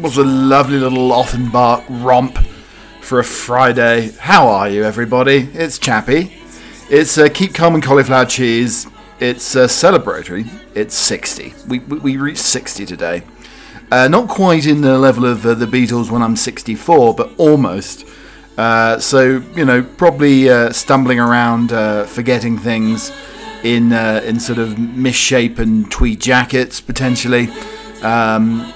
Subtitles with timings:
[0.00, 2.38] was a lovely little Offenbach romp
[3.02, 4.10] for a Friday.
[4.18, 5.50] How are you, everybody?
[5.52, 6.32] It's Chappy.
[6.88, 8.86] It's uh, Keep Calm and Cauliflower Cheese.
[9.18, 10.48] It's uh, celebratory.
[10.74, 11.52] It's 60.
[11.68, 13.22] We, we, we reached 60 today.
[13.92, 18.06] Uh, not quite in the level of uh, the Beatles when I'm 64, but almost.
[18.56, 21.72] Uh, so, you know, probably uh, stumbling around,
[22.08, 23.12] forgetting things
[23.62, 27.50] in, in sort of misshapen tweed jackets, potentially.
[28.02, 28.72] Um,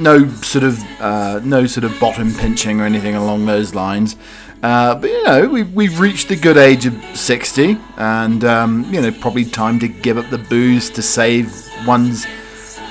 [0.00, 4.16] no sort of uh, no sort of bottom pinching or anything along those lines.
[4.62, 9.00] Uh, but you know, we, we've reached the good age of 60, and um, you
[9.00, 11.52] know, probably time to give up the booze to save
[11.86, 12.26] one's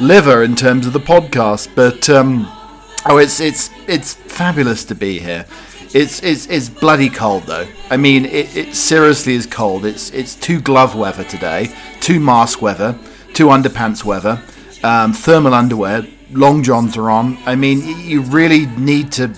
[0.02, 1.74] liver in terms of the podcast.
[1.76, 2.48] But um,
[3.06, 5.46] oh, it's it's it's fabulous to be here.
[5.94, 7.68] It's it's it's bloody cold though.
[7.90, 9.86] I mean, it, it seriously is cold.
[9.86, 12.98] It's it's two glove weather today, two mask weather,
[13.34, 14.44] two underpants weather
[14.84, 17.38] um, thermal underwear, long johns are on.
[17.46, 19.34] I mean, you really need to.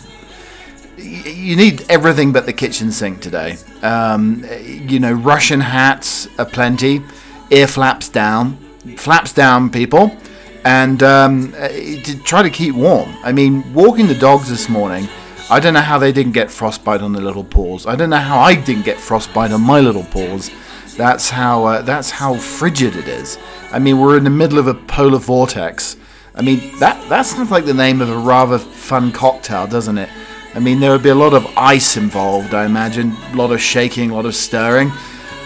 [0.98, 3.58] You need everything but the kitchen sink today.
[3.82, 7.02] Um, you know, Russian hats are plenty,
[7.50, 8.58] ear flaps down,
[8.98, 10.16] flaps down, people,
[10.64, 13.10] and um, to try to keep warm.
[13.24, 15.08] I mean, walking the dogs this morning.
[15.50, 17.86] I don't know how they didn't get frostbite on their little paws.
[17.86, 20.50] I don't know how I didn't get frostbite on my little paws.
[20.98, 23.38] That's how uh, that's how frigid it is.
[23.72, 25.98] I mean, we're in the middle of a polar vortex.
[26.36, 30.10] I mean, that that sounds like the name of a rather fun cocktail, doesn't it?
[30.54, 33.62] I mean, there would be a lot of ice involved, I imagine, a lot of
[33.62, 34.92] shaking, a lot of stirring.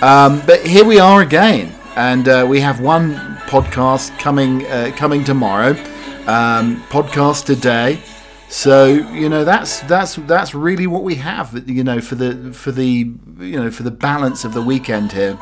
[0.01, 3.15] Um, but here we are again, and uh, we have one
[3.47, 5.71] podcast coming uh, coming tomorrow.
[6.27, 8.01] Um, podcast today.
[8.49, 11.67] So you know that's that's that's really what we have.
[11.67, 15.37] You know for the for the you know for the balance of the weekend here.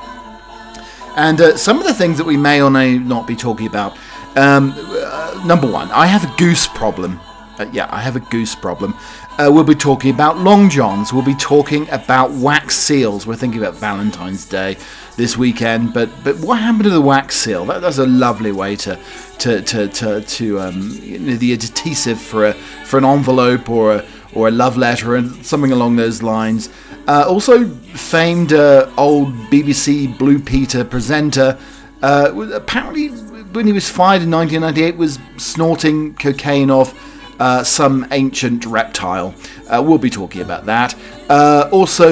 [1.15, 3.97] And uh, some of the things that we may or may not be talking about.
[4.35, 7.19] Um, uh, number one, I have a goose problem.
[7.59, 8.95] Uh, yeah, I have a goose problem.
[9.37, 11.13] Uh, we'll be talking about long johns.
[11.13, 13.27] We'll be talking about wax seals.
[13.27, 14.77] We're thinking about Valentine's Day
[15.17, 17.65] this weekend, but but what happened to the wax seal?
[17.65, 18.99] That, that's a lovely way to
[19.39, 23.95] to to to, to um, you know, the adhesive for a for an envelope or
[23.95, 26.69] a or a love letter and something along those lines.
[27.07, 31.59] Uh, also, famed uh, old BBC Blue Peter presenter,
[32.01, 37.12] uh, apparently when he was fired in 1998, was snorting cocaine off
[37.43, 39.35] uh, some ancient reptile.
[39.67, 40.95] Uh, we'll be talking about that.
[41.29, 42.09] Uh, also,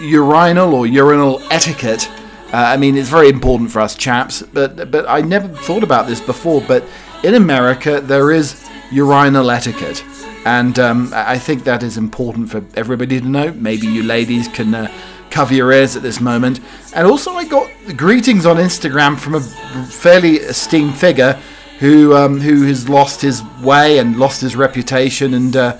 [0.00, 2.10] urinal or urinal etiquette.
[2.50, 6.22] I mean, it's very important for us chaps, but but I never thought about this
[6.22, 6.62] before.
[6.62, 6.84] But
[7.22, 10.02] in America, there is urinal etiquette.
[10.46, 13.52] And um, I think that is important for everybody to know.
[13.52, 14.90] Maybe you ladies can uh,
[15.28, 16.60] cover your ears at this moment.
[16.94, 21.38] And also, I got greetings on Instagram from a fairly esteemed figure
[21.80, 25.78] who um, who has lost his way and lost his reputation, and uh,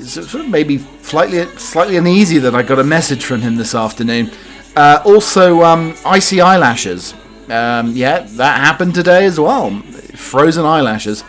[0.00, 4.30] sort of maybe slightly slightly uneasy that I got a message from him this afternoon.
[4.74, 7.14] Uh, also, um, icy eyelashes.
[7.48, 9.70] Um, yeah, that happened today as well.
[10.16, 11.22] Frozen eyelashes.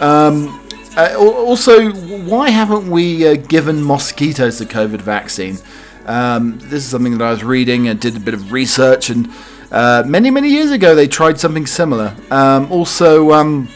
[0.00, 0.60] Um,
[0.96, 5.58] uh, also, why haven't we uh, given mosquitoes the COVID vaccine?
[6.06, 9.28] Um, this is something that I was reading and did a bit of research, and
[9.74, 12.14] uh, many, many years ago they tried something similar.
[12.30, 13.68] Um, also, um,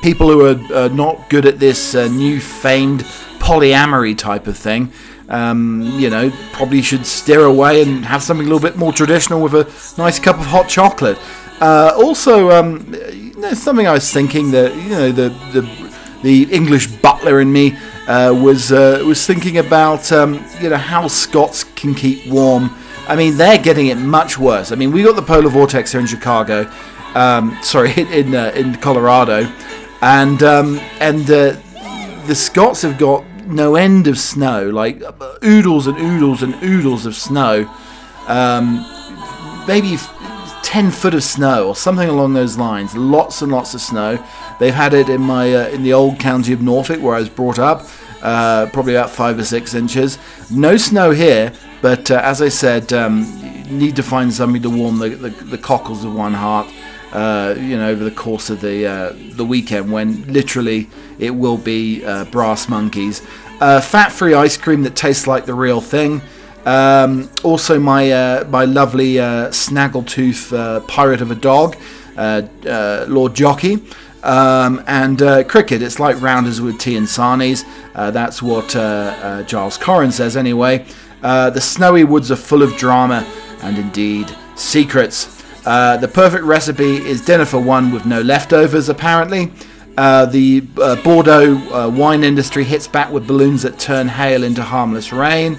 [0.00, 3.00] people who are uh, not good at this uh, new famed
[3.40, 4.92] polyamory type of thing.
[5.28, 9.40] Um, you know, probably should steer away and have something a little bit more traditional
[9.42, 11.18] with a nice cup of hot chocolate.
[11.60, 15.92] Uh, also, um, you know, something I was thinking that you know the the
[16.22, 17.76] the English butler in me
[18.06, 22.70] uh, was was thinking about um, you know how Scots can keep warm.
[23.08, 24.72] I mean, they're getting it much worse.
[24.72, 26.70] I mean, we got the polar vortex here in Chicago,
[27.14, 29.52] um, sorry, in uh, in Colorado,
[30.00, 31.56] and um, and uh,
[32.26, 35.02] the Scots have got no end of snow, like
[35.44, 37.68] oodles and oodles and oodles of snow.
[38.28, 38.86] Um,
[39.66, 39.96] maybe
[40.62, 42.96] 10 foot of snow or something along those lines.
[42.96, 44.24] Lots and lots of snow.
[44.58, 47.28] They've had it in my uh, in the old county of Norfolk where I was
[47.28, 47.86] brought up,
[48.22, 50.18] uh, probably about five or six inches.
[50.50, 53.26] No snow here, but uh, as I said, um,
[53.68, 56.72] need to find something to warm the, the, the cockles of one heart.
[57.12, 60.88] Uh, you know, over the course of the uh, the weekend, when literally
[61.18, 63.20] it will be uh, brass monkeys.
[63.60, 66.22] fat-free ice cream that tastes like the real thing.
[66.64, 71.76] Um, also, my uh, my lovely uh, snaggletooth uh, pirate of a dog,
[72.16, 73.82] Lord Jockey.
[74.22, 77.64] Um, and uh, cricket, it's like rounders with tea and sarnies.
[77.94, 80.86] Uh, that's what uh, uh Giles Coren says anyway.
[81.22, 83.26] Uh, the snowy woods are full of drama,
[83.62, 85.42] and indeed, secrets.
[85.64, 89.52] Uh, the perfect recipe is dinner for one with no leftovers, apparently.
[89.96, 94.62] Uh, the uh, Bordeaux uh, wine industry hits back with balloons that turn hail into
[94.62, 95.58] harmless rain.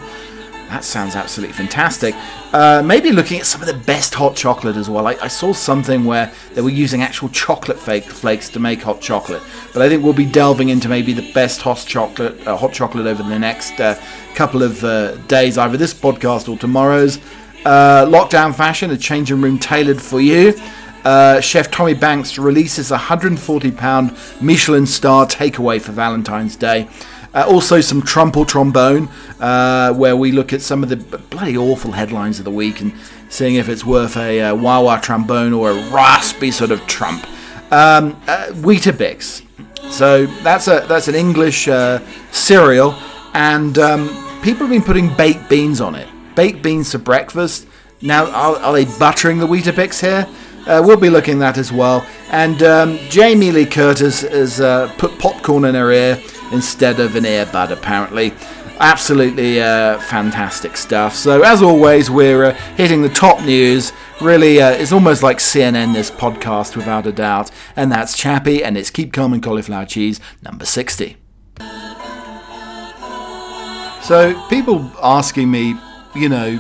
[0.74, 2.16] That sounds absolutely fantastic.
[2.52, 5.06] Uh, maybe looking at some of the best hot chocolate as well.
[5.06, 9.44] I, I saw something where they were using actual chocolate flakes to make hot chocolate.
[9.72, 13.06] But I think we'll be delving into maybe the best hot chocolate, uh, hot chocolate
[13.06, 14.02] over the next uh,
[14.34, 17.20] couple of uh, days, either this podcast or tomorrow's.
[17.64, 20.60] Uh, lockdown fashion, a changing room tailored for you.
[21.06, 26.88] Uh, Chef Tommy Banks releases a £140 Michelin star takeaway for Valentine's Day.
[27.34, 29.10] Uh, also, some Trump or Trombone,
[29.40, 32.94] uh, where we look at some of the bloody awful headlines of the week and
[33.30, 37.26] seeing if it's worth a uh, wah trombone or a raspy sort of Trump.
[37.72, 39.42] Um, uh, Weetabix.
[39.90, 42.00] So that's a that's an English uh,
[42.32, 42.96] cereal,
[43.34, 44.08] and um,
[44.44, 46.08] people have been putting baked beans on it.
[46.36, 47.68] Baked beans for breakfast.
[48.02, 50.28] Now, are, are they buttering the Weetabix here?
[50.66, 52.06] Uh, we'll be looking at that as well.
[52.32, 56.22] And um, Jamie Lee Curtis has uh, put popcorn in her ear
[56.52, 58.34] instead of an earbud, apparently.
[58.80, 61.16] Absolutely uh, fantastic stuff.
[61.16, 63.92] So, as always, we're uh, hitting the top news.
[64.22, 67.52] Really, uh, it's almost like CNN, this podcast, without a doubt.
[67.76, 71.18] And that's Chappie, and it's Keep Calm and Cauliflower Cheese, number 60.
[74.02, 75.76] So, people asking me,
[76.16, 76.60] you know,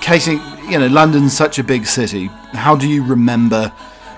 [0.00, 2.30] casing, you know, London's such a big city.
[2.52, 3.72] How do you remember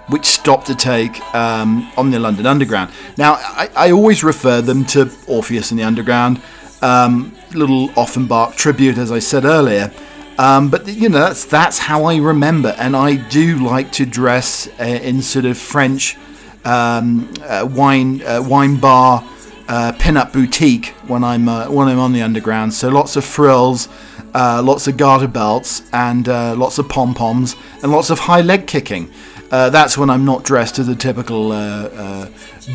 [0.09, 2.91] which stop to take um, on the London Underground.
[3.17, 6.43] Now, I, I, always refer them to Orpheus and the Underground,
[6.83, 9.93] um, little Offenbach tribute, as I said earlier.
[10.39, 14.67] Um, but you know, that's that's how I remember, and I do like to dress
[14.81, 16.17] uh, in sort of French
[16.65, 19.25] um, uh, wine uh, wine bar
[19.69, 22.73] uh, pin-up boutique when I'm uh, when I'm on the underground.
[22.73, 23.89] So lots of frills,
[24.35, 28.41] uh, lots of garter belts, and uh, lots of pom poms, and lots of high
[28.41, 29.11] leg kicking
[29.53, 32.29] uh, that's when I'm not dressed as a typical uh, uh,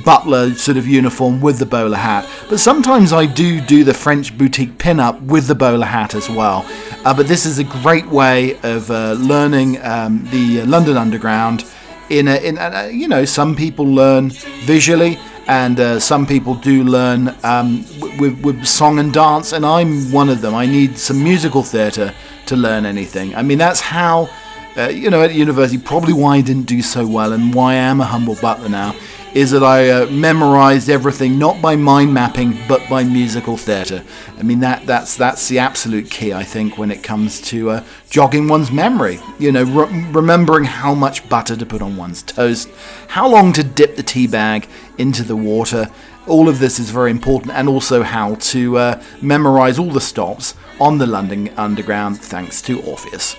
[0.05, 2.29] butler sort of uniform with the bowler hat.
[2.49, 6.67] But sometimes I do do the French boutique pin-up with the bowler hat as well.
[7.03, 11.65] Uh, but this is a great way of learning um, the London Underground.
[12.09, 14.29] In, a, in a, you know, some people learn
[14.65, 15.17] visually,
[15.47, 17.85] and uh, some people do learn um,
[18.17, 20.55] with, with song and dance, and I'm one of them.
[20.55, 22.13] I need some musical theatre
[22.47, 23.35] to learn anything.
[23.35, 24.29] I mean, that's how
[24.77, 27.77] uh, you know, at university, probably why I didn't do so well and why I
[27.77, 28.95] am a humble butler now
[29.37, 34.03] is that I uh, memorized everything not by mind mapping but by musical theatre.
[34.35, 37.83] I mean that that's that's the absolute key I think when it comes to uh,
[38.09, 39.19] jogging one's memory.
[39.37, 42.67] You know, re- remembering how much butter to put on one's toast,
[43.09, 44.67] how long to dip the tea bag
[44.97, 45.91] into the water.
[46.25, 50.55] All of this is very important, and also how to uh, memorize all the stops
[50.81, 53.37] on the London Underground thanks to Orpheus.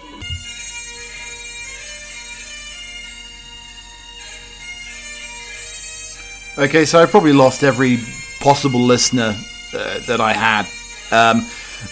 [6.59, 8.01] Okay, so I probably lost every
[8.41, 9.37] possible listener
[9.73, 10.67] uh, that I had.
[11.13, 11.47] Um,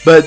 [0.04, 0.24] but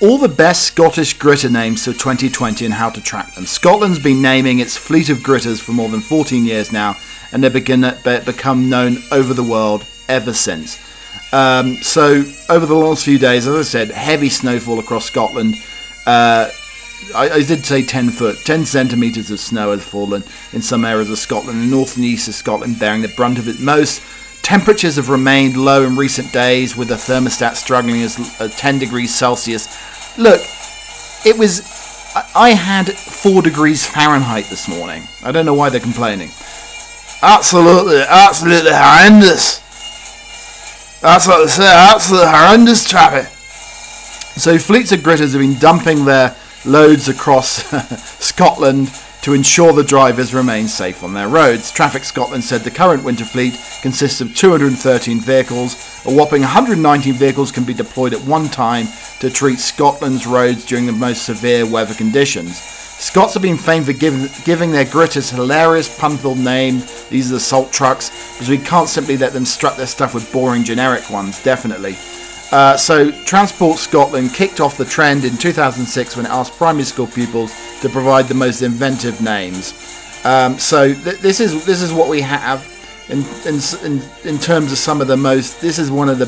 [0.00, 3.44] all the best Scottish gritter names for 2020 and how to track them.
[3.44, 6.96] Scotland's been naming its fleet of gritters for more than 14 years now,
[7.30, 10.80] and they've become known over the world ever since.
[11.34, 15.56] Um, so, over the last few days, as I said, heavy snowfall across Scotland.
[16.06, 16.48] Uh,
[17.14, 21.10] I, I, did say 10 foot, 10 centimetres of snow has fallen in some areas
[21.10, 24.02] of Scotland and north and east of Scotland, bearing the brunt of it most.
[24.42, 29.14] Temperatures have remained low in recent days, with the thermostat struggling as uh, 10 degrees
[29.14, 29.68] Celsius.
[30.18, 30.40] Look,
[31.24, 31.62] it was.
[32.34, 35.04] I had 4 degrees Fahrenheit this morning.
[35.24, 36.30] I don't know why they're complaining.
[37.22, 39.60] Absolutely, absolutely horrendous.
[41.00, 43.26] That's what they say, absolutely horrendous, Trappy.
[44.38, 47.48] So, fleets of gritters have been dumping their loads across
[48.24, 48.92] Scotland
[49.22, 51.70] to ensure the drivers remain safe on their roads.
[51.70, 55.74] Traffic Scotland said the current winter fleet consists of 213 vehicles.
[56.06, 58.86] A whopping 119 vehicles can be deployed at one time
[59.20, 62.60] to treat Scotland's roads during the most severe weather conditions.
[63.02, 66.82] Scots have been famed for giving, giving their gritters hilarious pun-filled name.
[67.10, 70.32] These are the salt trucks, because we can't simply let them strut their stuff with
[70.32, 71.96] boring generic ones, definitely.
[72.52, 77.06] Uh, so, Transport Scotland kicked off the trend in 2006 when it asked primary school
[77.06, 79.72] pupils to provide the most inventive names.
[80.26, 82.68] Um, so, th- this is this is what we have
[83.08, 85.62] in, in in terms of some of the most.
[85.62, 86.26] This is one of the,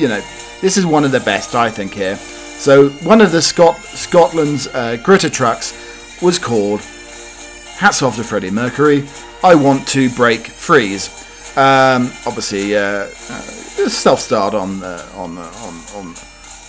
[0.00, 0.22] you know,
[0.60, 2.14] this is one of the best I think here.
[2.14, 5.74] So, one of the Scot- Scotland's uh, gritter trucks
[6.22, 6.80] was called.
[7.76, 9.04] Hats off to Freddie Mercury.
[9.42, 11.08] I want to break freeze.
[11.56, 16.14] Um, obviously, uh, uh self start on uh, on uh, on on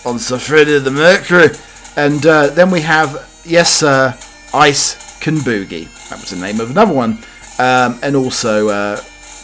[0.04, 1.48] on Sir Freddie the Mercury,
[1.96, 4.16] and uh, then we have yes sir,
[4.54, 5.88] Ice Can Boogie.
[6.10, 7.18] That was the name of another one.
[7.58, 9.00] Um, and also uh,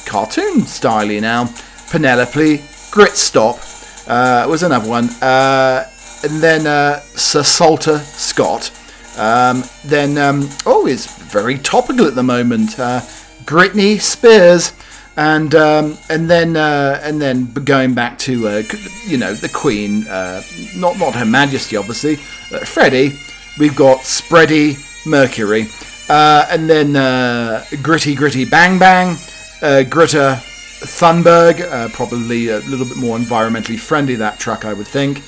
[0.06, 1.52] cartoon styly now.
[1.90, 3.58] Penelope, Grit Stop
[4.06, 5.08] uh, was another one.
[5.20, 5.90] Uh,
[6.22, 8.70] and then uh, Sir Salter Scott.
[9.18, 12.78] Um, then, um, oh, it's very topical at the moment.
[12.78, 13.00] Uh,
[13.44, 14.72] Britney Spears
[15.16, 18.62] and um, and then uh, and then going back to uh,
[19.06, 20.42] you know the Queen, uh,
[20.76, 22.14] not not Her Majesty, obviously,
[22.52, 23.18] uh, Freddie.
[23.58, 25.68] We've got Spready Mercury,
[26.08, 29.16] uh, and then uh, Gritty Gritty Bang Bang,
[29.60, 35.18] Greta Thunberg, probably a little bit more environmentally friendly that truck, I would think.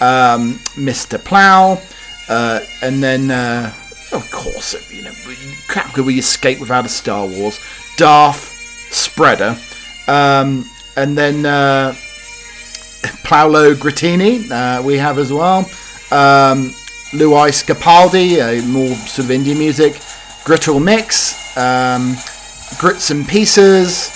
[0.00, 1.22] Um, Mr.
[1.22, 1.80] Plow,
[2.28, 3.30] and then
[4.12, 5.12] of course, you know,
[5.68, 7.60] how could we escape without a Star Wars?
[7.96, 8.53] Darth
[8.94, 9.58] spreader.
[10.06, 11.94] Um, and then uh,
[13.24, 15.68] Paolo Grittini uh, we have as well.
[16.10, 16.74] Um,
[17.12, 20.00] Lewis Capaldi, uh, more sort of indie music.
[20.44, 22.16] Grittle Mix, um,
[22.78, 24.10] Grits and Pieces.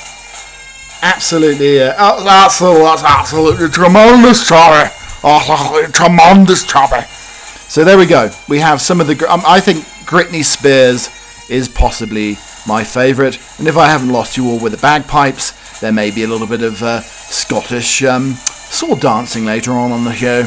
[1.01, 4.91] Absolutely, uh, absolutely, that's absolutely tremendous, Charlie.
[5.25, 7.05] Absolutely tremendous, Charlie.
[7.69, 8.31] So there we go.
[8.49, 9.33] We have some of the.
[9.33, 11.09] Um, I think Britney Spears
[11.49, 12.37] is possibly
[12.69, 13.41] my favourite.
[13.59, 16.47] And if I haven't lost you all with the bagpipes, there may be a little
[16.47, 20.45] bit of uh, Scottish um, sword dancing later on on the show.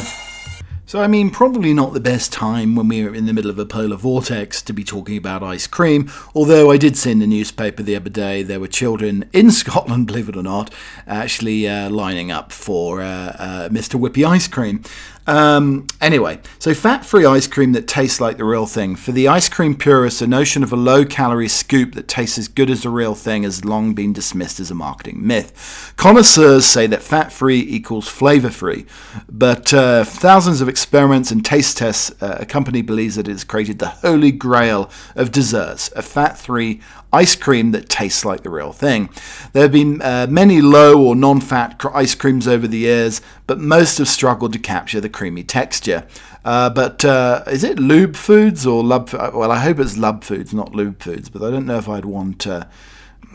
[0.86, 3.64] So, I mean, probably not the best time when we're in the middle of a
[3.64, 7.82] polar vortex to be talking about ice cream, although I did see in the newspaper
[7.82, 10.72] the other day there were children in Scotland, believe it or not,
[11.06, 13.98] actually uh, lining up for uh, uh, Mr.
[13.98, 14.82] Whippy ice cream.
[15.26, 18.96] Um, anyway, so fat free ice cream that tastes like the real thing.
[18.96, 22.48] For the ice cream purists, the notion of a low calorie scoop that tastes as
[22.48, 25.92] good as the real thing has long been dismissed as a marketing myth.
[25.96, 28.84] Connoisseurs say that fat free equals flavor free,
[29.28, 33.44] but uh, thousands of experiments and taste tests, uh, a company believes that it has
[33.44, 36.80] created the holy grail of desserts, a fat free
[37.12, 39.10] ice cream that tastes like the real thing.
[39.52, 43.58] There have been uh, many low or non fat ice creams over the years, but
[43.58, 46.06] most have struggled to capture the creamy texture.
[46.44, 49.10] Uh, but uh, is it Lube Foods or Lub?
[49.12, 51.28] Well, I hope it's Lub Foods, not Lube Foods.
[51.28, 52.46] But I don't know if I'd want.
[52.46, 52.64] Uh,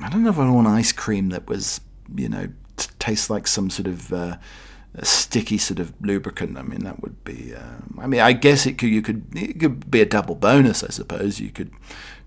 [0.02, 1.82] I don't know if I'd want ice cream that was,
[2.14, 4.38] you know, t- tastes like some sort of uh,
[5.04, 6.58] sticky sort of lubricant.
[6.58, 7.54] I mean, that would be.
[7.56, 8.90] Uh, I mean, I guess it could.
[8.90, 9.26] You could.
[9.36, 10.84] It could be a double bonus.
[10.84, 11.72] I suppose you could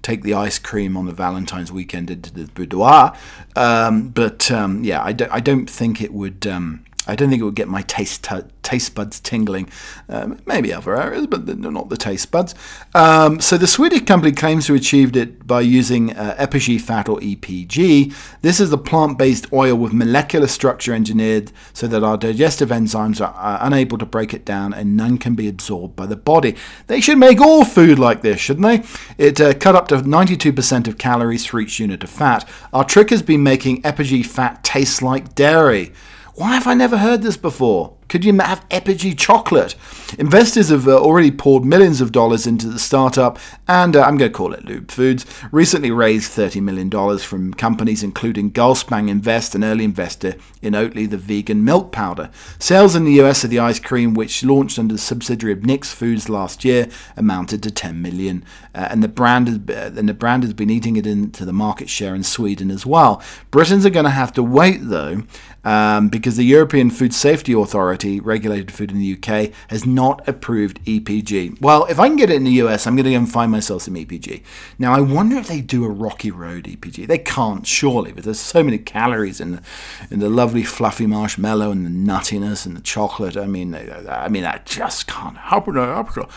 [0.02, 3.16] take the ice cream on the Valentine's weekend into the boudoir.
[3.56, 6.46] Um, but um, yeah, I don't, I don't think it would.
[6.46, 9.68] Um, I don't think it would get my taste t- taste buds tingling.
[10.08, 12.54] Um, maybe other areas, but not the taste buds.
[12.94, 17.18] Um, so the Swedish company claims to have achieved it by using uh, fat or
[17.18, 18.14] EPG.
[18.42, 23.34] This is a plant-based oil with molecular structure engineered so that our digestive enzymes are,
[23.34, 26.54] are unable to break it down and none can be absorbed by the body.
[26.86, 28.84] They should make all food like this, shouldn't they?
[29.18, 32.48] It uh, cut up to 92% of calories for each unit of fat.
[32.72, 35.92] Our trick has been making EPG fat taste like dairy.
[36.34, 37.96] Why have I never heard this before?
[38.10, 39.76] Could you have Epigee chocolate?
[40.18, 43.38] Investors have uh, already poured millions of dollars into the startup,
[43.68, 45.24] and uh, I'm going to call it Lube Foods.
[45.52, 46.90] Recently raised $30 million
[47.20, 52.30] from companies including Gullspång Invest, an early investor in Oatly, the vegan milk powder.
[52.58, 55.94] Sales in the US of the ice cream, which launched under the subsidiary of Nick's
[55.94, 60.14] Foods last year, amounted to 10 million, uh, and the brand has, uh, and the
[60.14, 63.22] brand has been eating it into the market share in Sweden as well.
[63.52, 65.22] Britons are going to have to wait though
[65.64, 70.84] um, because the European Food Safety Authority, regulated food in the UK, has not approved
[70.84, 71.60] EPG.
[71.60, 73.52] Well, if I can get it in the US, I'm going to go and find
[73.52, 74.42] myself some EPG.
[74.78, 77.06] Now, I wonder if they do a Rocky Road EPG.
[77.06, 79.62] They can't, surely, but there's so many calories in the,
[80.10, 83.36] in the lovely fluffy marshmallow and the nuttiness and the chocolate.
[83.36, 85.76] I mean, I mean, I just can't help it.
[85.76, 86.32] Absolutely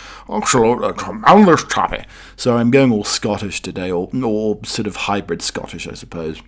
[0.45, 2.05] tremendous topic.
[2.35, 6.41] So I'm going all Scottish today, or, or sort of hybrid Scottish, I suppose.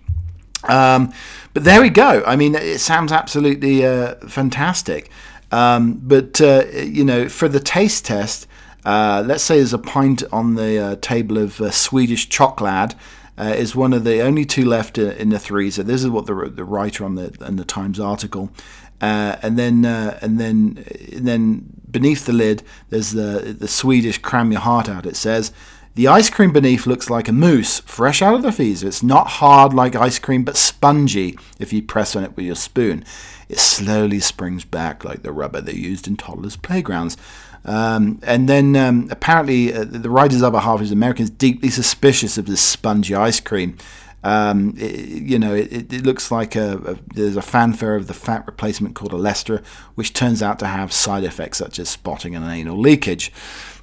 [0.64, 1.12] Um,
[1.54, 2.22] but there we go.
[2.26, 5.10] I mean, it sounds absolutely uh, fantastic.
[5.52, 8.46] Um, but, uh, you know, for the taste test,
[8.84, 12.94] uh, let's say there's a pint on the uh, table of uh, Swedish chocolate.
[13.38, 15.70] Uh, is one of the only two left in the three.
[15.70, 18.50] So this is what the, the writer on the in the Times article,
[18.98, 20.82] and then and then
[21.12, 25.04] and then beneath the lid there's the the Swedish cram your heart out.
[25.04, 25.52] It says
[25.96, 28.86] the ice cream beneath looks like a mousse, fresh out of the freezer.
[28.86, 32.54] It's not hard like ice cream, but spongy if you press on it with your
[32.54, 33.02] spoon.
[33.48, 37.16] It slowly springs back like the rubber they used in toddlers' playgrounds.
[37.64, 42.44] Um, and then um, apparently, uh, the writer's other half is Americans deeply suspicious of
[42.44, 43.78] this spongy ice cream.
[44.26, 48.12] Um, it, you know, it, it looks like a, a, there's a fanfare of the
[48.12, 49.64] fat replacement called Olestra,
[49.94, 53.32] which turns out to have side effects such as spotting and anal leakage.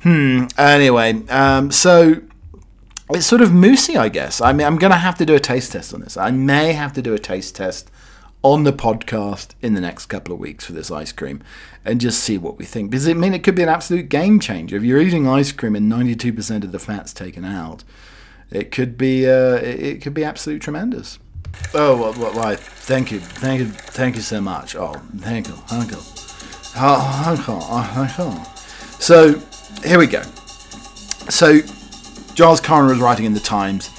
[0.01, 0.47] Hmm.
[0.57, 2.21] Anyway, um, so
[3.12, 4.41] it's sort of moosey, I guess.
[4.41, 6.17] I mean, I'm going to have to do a taste test on this.
[6.17, 7.89] I may have to do a taste test
[8.41, 11.41] on the podcast in the next couple of weeks for this ice cream
[11.85, 12.91] and just see what we think.
[12.91, 14.75] Because I mean, it could be an absolute game changer.
[14.75, 17.85] If you're eating ice cream and 92% of the fat's taken out,
[18.51, 21.19] it could be uh, it could be absolutely tremendous.
[21.73, 22.55] Oh, well, well, why?
[22.55, 24.75] Thank you, thank you, thank you so much.
[24.75, 25.97] Oh, thank you, you, oh, you,
[28.19, 29.00] oh, you.
[29.00, 29.39] So
[29.83, 30.21] here we go.
[31.29, 31.62] So
[32.33, 33.89] Giles Coren was writing in the Times.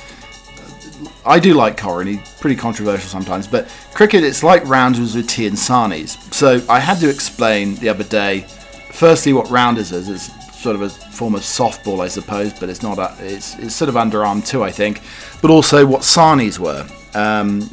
[1.27, 2.07] I do like Coren.
[2.07, 6.19] He's pretty controversial sometimes, but cricket it's like rounders with tea and sarnies.
[6.35, 8.47] So I had to explain the other day.
[8.93, 10.31] Firstly, what rounders is is
[10.65, 12.99] sort of a form of softball, I suppose, but it's not.
[12.99, 15.01] A, it's it's sort of underarm too, I think.
[15.41, 16.87] But also what sarnies were.
[17.15, 17.71] Um,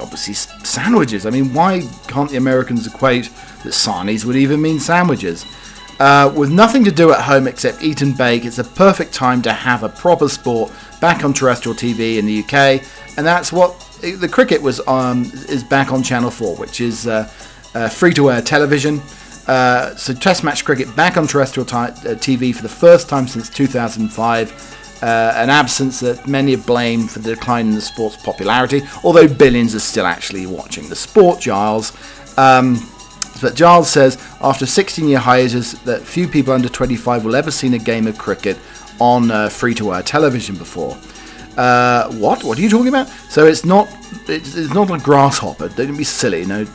[0.00, 1.26] obviously sandwiches.
[1.26, 3.30] I mean, why can't the Americans equate
[3.62, 5.44] that sarnies would even mean sandwiches?
[6.00, 9.40] Uh, with nothing to do at home except eat and bake, it's a perfect time
[9.42, 12.82] to have a proper sport back on terrestrial TV in the UK,
[13.16, 17.30] and that's what the cricket was um, is back on Channel 4, which is uh,
[17.74, 19.00] uh, free to air television.
[19.46, 23.28] Uh, so Test match cricket back on terrestrial t- uh, TV for the first time
[23.28, 24.70] since 2005.
[25.02, 29.28] Uh, an absence that many have blamed for the decline in the sport's popularity, although
[29.28, 31.92] billions are still actually watching the sport, Giles.
[32.38, 32.78] Um,
[33.42, 37.74] but Giles says after 16 year hiatus that few people under 25 will ever seen
[37.74, 38.56] a game of cricket
[38.98, 40.96] on uh, free to air television before.
[41.56, 42.42] Uh, what?
[42.42, 43.08] What are you talking about?
[43.28, 43.88] So it's not
[44.28, 45.68] it's, it's not a grasshopper.
[45.68, 46.46] Don't be silly.
[46.46, 46.66] No,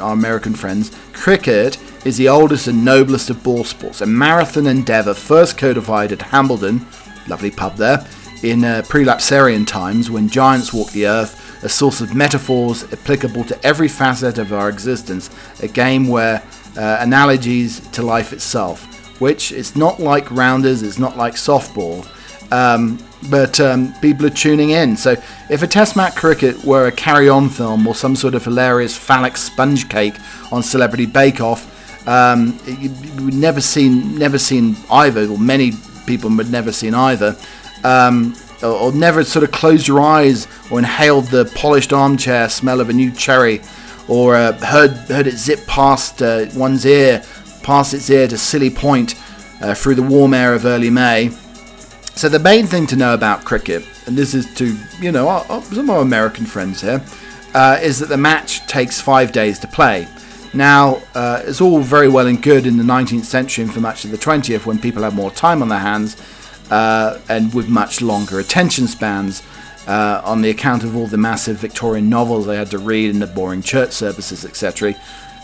[0.00, 0.90] our American friends.
[1.12, 6.20] Cricket is the oldest and noblest of ball sports, a marathon endeavour first codified at
[6.20, 6.80] Hambledon,
[7.28, 8.06] lovely pub there,
[8.42, 13.66] in uh, prelapsarian times when giants walked the earth a source of metaphors applicable to
[13.66, 15.30] every facet of our existence,
[15.62, 16.42] a game where
[16.76, 22.06] uh, analogies to life itself, which it's not like rounders, it's not like softball,
[22.52, 22.98] um,
[23.30, 24.96] but um, people are tuning in.
[24.96, 25.16] So
[25.50, 29.36] if a Test match cricket were a carry-on film or some sort of hilarious phallic
[29.36, 30.14] sponge cake
[30.52, 31.72] on Celebrity Bake Off,
[32.06, 32.90] um, you,
[33.24, 35.72] would never seen never seen either, or many
[36.06, 37.36] people would never seen either.
[37.84, 42.80] Um, or, or never sort of closed your eyes or inhaled the polished armchair smell
[42.80, 43.60] of a new cherry,
[44.08, 47.22] or uh, heard heard it zip past uh, one's ear,
[47.62, 49.14] past its ear to Silly Point
[49.60, 51.30] uh, through the warm air of early May.
[52.14, 55.44] So the main thing to know about cricket, and this is to you know our,
[55.48, 57.02] our, some of our American friends here,
[57.54, 60.08] uh, is that the match takes five days to play.
[60.56, 64.06] Now, uh, it's all very well and good in the 19th century and for much
[64.06, 66.16] of the 20th when people had more time on their hands
[66.70, 69.42] uh, and with much longer attention spans
[69.86, 73.20] uh, on the account of all the massive Victorian novels they had to read and
[73.20, 74.94] the boring church services, etc.,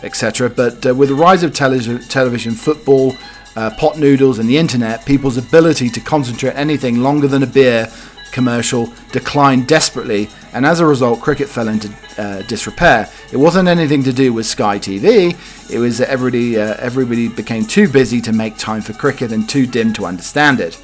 [0.02, 0.48] etc.
[0.48, 3.14] But uh, with the rise of tele- television, football,
[3.54, 7.92] uh, pot noodles, and the internet, people's ability to concentrate anything longer than a beer
[8.32, 13.08] commercial declined desperately, and as a result, cricket fell into uh, disrepair.
[13.32, 15.36] It wasn't anything to do with Sky TV.
[15.70, 19.48] It was that everybody uh, everybody became too busy to make time for cricket and
[19.48, 20.80] too dim to understand it.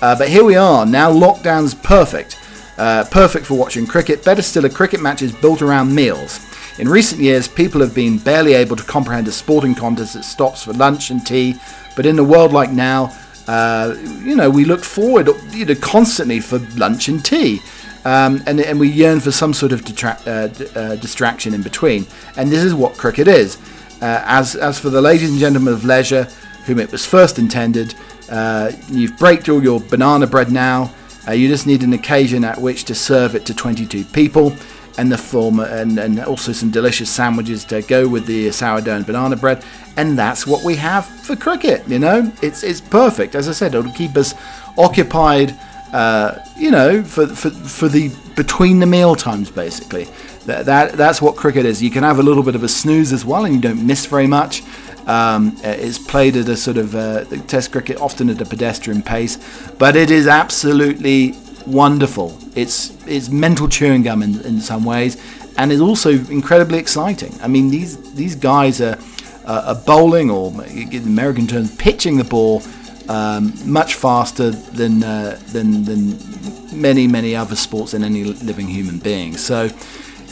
[0.00, 2.38] Uh, but here we are, now lockdown's perfect.
[2.78, 4.24] Uh, perfect for watching cricket.
[4.24, 6.40] Better still, a cricket match is built around meals.
[6.78, 10.64] In recent years, people have been barely able to comprehend a sporting contest that stops
[10.64, 11.54] for lunch and tea.
[11.94, 13.16] But in a world like now,
[13.48, 17.60] uh, you know, we look forward you know, constantly for lunch and tea.
[18.04, 22.06] Um, and, and we yearn for some sort of detra- uh, uh, distraction in between.
[22.36, 23.58] And this is what cricket is.
[24.00, 26.24] Uh, as, as for the ladies and gentlemen of leisure,
[26.66, 27.94] whom it was first intended,
[28.30, 30.92] uh, you've braked all your banana bread now.
[31.28, 34.50] Uh, you just need an occasion at which to serve it to 22 people,
[34.98, 39.06] and the form and, and also some delicious sandwiches to go with the sourdough and
[39.06, 39.64] banana bread.
[39.96, 41.86] And that's what we have for cricket.
[41.88, 43.34] You know, it's it's perfect.
[43.34, 44.34] As I said, it'll keep us
[44.76, 45.58] occupied.
[45.92, 50.08] Uh, you know, for, for for the between the meal times, basically.
[50.46, 51.82] That, that that's what cricket is.
[51.82, 54.06] You can have a little bit of a snooze as well, and you don't miss
[54.06, 54.62] very much.
[55.06, 59.38] Um, it's played at a sort of uh, Test cricket, often at a pedestrian pace,
[59.78, 61.34] but it is absolutely
[61.66, 62.36] wonderful.
[62.54, 65.16] It's it's mental chewing gum in, in some ways,
[65.56, 67.32] and it's also incredibly exciting.
[67.42, 68.98] I mean, these these guys are,
[69.44, 72.62] uh, are bowling or in American terms, pitching the ball
[73.08, 76.18] um, much faster than uh, than than
[76.72, 79.36] many many other sports and any living human being.
[79.36, 79.68] So.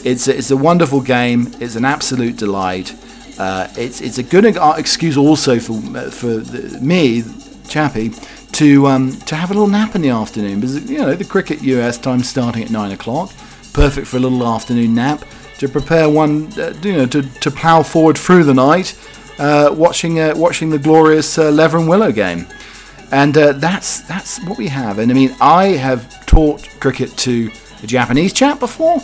[0.03, 1.51] It's a, it's a wonderful game.
[1.59, 2.95] It's an absolute delight.
[3.37, 4.45] Uh, it's it's a good
[4.77, 7.23] excuse also for for the, me,
[7.67, 8.09] Chappie,
[8.53, 11.61] to um, to have a little nap in the afternoon because you know the cricket
[11.61, 13.31] US time starting at nine o'clock,
[13.73, 15.23] perfect for a little afternoon nap
[15.57, 18.97] to prepare one uh, you know to, to plough forward through the night,
[19.37, 22.47] uh, watching uh, watching the glorious uh, Leather and Willow game.
[23.11, 24.97] And uh, that's that's what we have.
[24.99, 27.51] And I mean, I have taught cricket to
[27.83, 29.01] a Japanese chap before,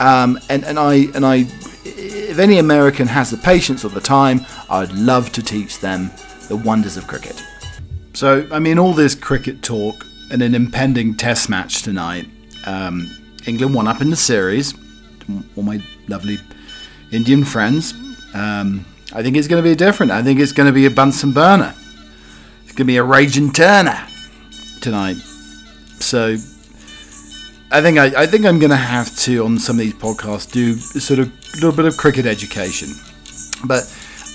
[0.00, 1.46] um, and and I and I,
[1.84, 6.10] if any American has the patience or the time, I'd love to teach them
[6.48, 7.42] the wonders of cricket.
[8.18, 12.26] So I mean, all this cricket talk and an impending Test match tonight.
[12.66, 13.08] Um,
[13.46, 14.74] England won up in the series.
[15.54, 16.38] All my lovely
[17.12, 17.94] Indian friends.
[18.34, 20.10] Um, I think it's going to be different.
[20.10, 21.72] I think it's going to be a Bunsen burner.
[22.64, 24.04] It's going to be a raging turner
[24.80, 25.18] tonight.
[26.00, 26.34] So
[27.70, 30.50] I think I, I think I'm going to have to on some of these podcasts
[30.50, 32.88] do sort of a little bit of cricket education.
[33.64, 33.84] But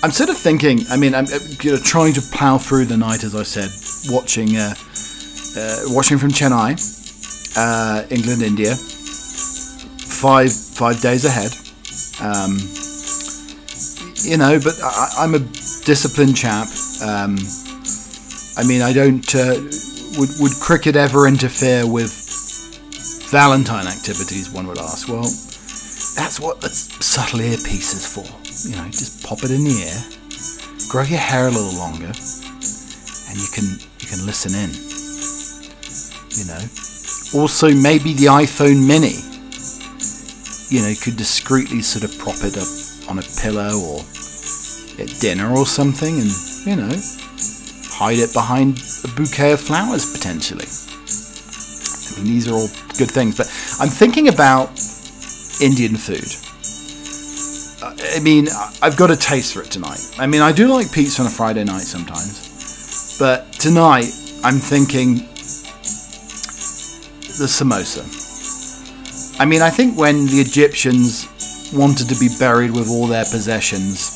[0.04, 0.80] I'm sort of thinking.
[0.90, 1.24] I mean, I'm
[1.62, 3.70] you know, trying to plow through the night, as I said,
[4.12, 4.74] watching uh,
[5.56, 6.76] uh, watching from Chennai,
[7.56, 8.74] uh, England, India.
[8.76, 11.56] Five five days ahead.
[12.20, 12.60] Um,
[14.28, 15.38] you know, but I, am a
[15.88, 16.68] disciplined chap.
[17.00, 17.38] Um,
[18.60, 19.24] I mean, I don't.
[19.34, 19.56] Uh,
[20.20, 22.12] would would cricket ever interfere with
[23.30, 24.50] Valentine activities?
[24.50, 25.08] One would ask.
[25.08, 25.22] Well,
[26.14, 28.43] that's what the subtle earpiece is for.
[28.62, 30.00] You know, just pop it in the air,
[30.88, 33.66] grow your hair a little longer, and you can
[33.98, 34.70] you can listen in.
[36.38, 36.62] You know.
[37.34, 39.18] Also, maybe the iPhone Mini.
[40.70, 44.00] You know, could discreetly sort of prop it up on a pillow or
[44.98, 46.30] at dinner or something and,
[46.64, 46.94] you know,
[47.98, 50.66] hide it behind a bouquet of flowers potentially.
[50.66, 53.46] I mean, these are all good things, but
[53.80, 54.70] I'm thinking about
[55.60, 56.43] Indian food.
[58.00, 58.48] I mean,
[58.82, 60.00] I've got a taste for it tonight.
[60.18, 64.10] I mean, I do like pizza on a Friday night sometimes, but tonight
[64.44, 65.26] I'm thinking
[67.38, 68.04] the samosa.
[69.40, 71.28] I mean, I think when the Egyptians
[71.74, 74.14] wanted to be buried with all their possessions,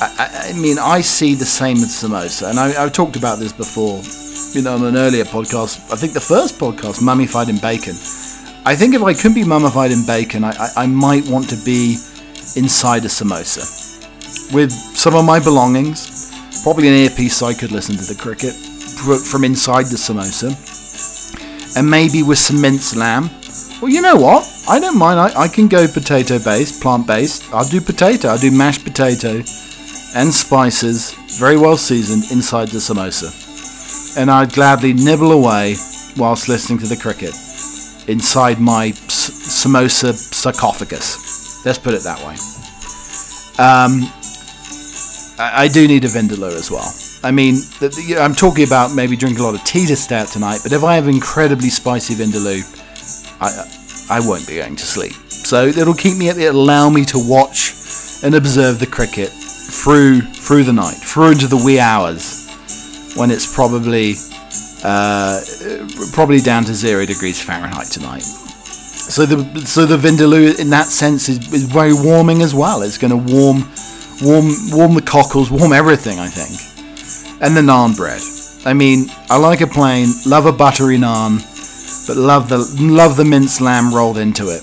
[0.00, 3.52] I, I, mean, I see the same with samosa, and I, have talked about this
[3.52, 4.02] before,
[4.54, 5.92] you know, on an earlier podcast.
[5.92, 7.94] I think the first podcast, mummified in bacon.
[8.64, 11.56] I think if I couldn't be mummified in bacon, I, I, I might want to
[11.64, 11.96] be
[12.56, 13.64] inside a samosa
[14.52, 18.54] with some of my belongings, probably an earpiece so I could listen to the cricket
[19.30, 20.50] from inside the samosa,
[21.76, 23.30] and maybe with some minced lamb.
[23.80, 24.42] Well, you know what?
[24.68, 25.20] I don't mind.
[25.20, 27.44] I, I can go potato based, plant based.
[27.54, 28.28] I'll do potato.
[28.28, 29.42] I'll do mashed potato
[30.16, 33.30] and spices, very well seasoned, inside the samosa.
[34.18, 35.76] And I'd gladly nibble away
[36.16, 37.34] whilst listening to the cricket
[38.08, 41.27] inside my s- samosa sarcophagus.
[41.64, 42.34] Let's put it that way.
[43.58, 44.06] Um,
[45.38, 46.88] I, I, do need a vindaloo as well.
[47.24, 50.28] I mean, the, the, I'm talking about maybe drinking a lot of tea to start
[50.28, 52.62] tonight, but if I have incredibly spicy vindaloo,
[53.40, 55.12] I, I won't be going to sleep.
[55.28, 57.74] So it'll keep me, it'll allow me to watch
[58.22, 62.48] and observe the cricket through through the night, through into the wee hours,
[63.16, 64.14] when it's probably
[64.84, 65.40] uh,
[66.12, 68.24] probably down to zero degrees Fahrenheit tonight.
[69.08, 72.82] So the so the vindaloo in that sense is, is very warming as well.
[72.82, 73.66] It's going to warm
[74.22, 76.18] warm warm the cockles, warm everything.
[76.18, 78.20] I think, and the naan bread.
[78.66, 81.38] I mean, I like a plain, love a buttery naan,
[82.06, 84.62] but love the love the minced lamb rolled into it.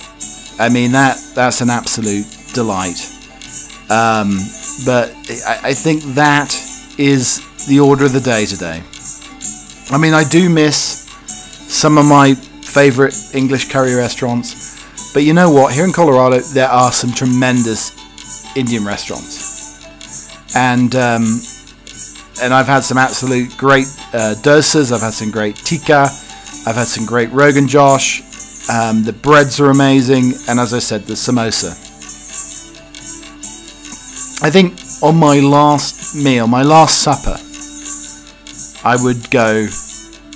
[0.59, 3.11] I mean that that's an absolute delight.
[3.89, 4.39] Um,
[4.85, 5.13] but
[5.45, 6.53] I, I think that
[6.97, 8.81] is the order of the day today.
[9.91, 11.05] I mean, I do miss
[11.67, 12.35] some of my
[12.75, 15.73] favorite English curry restaurants, but you know what?
[15.73, 17.95] Here in Colorado, there are some tremendous
[18.57, 19.79] Indian restaurants,
[20.57, 21.23] and um,
[22.43, 24.91] and I've had some absolute great uh, dosas.
[24.91, 26.09] I've had some great tikka.
[26.67, 28.19] I've had some great Rogan Josh.
[28.69, 31.71] Um, the breads are amazing, and as I said, the samosa.
[34.43, 37.37] I think on my last meal, my last supper,
[38.83, 39.65] I would go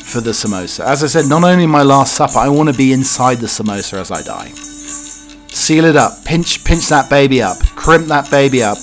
[0.10, 0.86] for the samosa.
[0.86, 4.02] As I said, not only my last supper, I want to be inside the samosa
[4.02, 4.50] as I die.
[5.54, 8.78] Seal it up, pinch, pinch that baby up, crimp that baby up.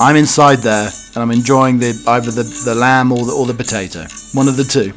[0.00, 3.54] I'm inside there, and I'm enjoying the either the, the lamb or the or the
[3.54, 4.94] potato, one of the two.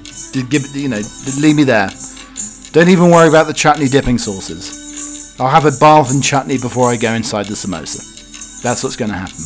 [0.49, 1.01] Give you know,
[1.41, 1.89] leave me there.
[2.71, 5.36] Don't even worry about the chutney dipping sauces.
[5.39, 8.62] I'll have a bath and chutney before I go inside the samosa.
[8.62, 9.41] That's what's going to happen.